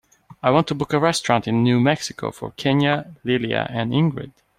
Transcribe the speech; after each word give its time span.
I 0.41 0.49
want 0.49 0.67
to 0.69 0.73
book 0.73 0.93
a 0.93 0.99
restaurant 0.99 1.47
in 1.47 1.61
New 1.61 1.79
Mexico 1.79 2.31
for 2.31 2.53
kenya, 2.53 3.13
lilia 3.23 3.67
and 3.69 3.93
ingrid. 3.93 4.31